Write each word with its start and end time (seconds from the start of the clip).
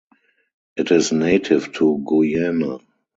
It 0.77 0.89
is 0.89 1.11
native 1.11 1.73
to 1.73 2.03
Guyana. 2.09 2.79